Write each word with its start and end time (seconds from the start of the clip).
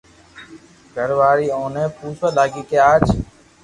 گھر 0.95 1.09
واري 1.19 1.47
اوني 1.57 1.85
پوسوا 1.97 2.29
لاگي 2.37 2.61
ڪي 2.69 2.77
اج 2.91 3.05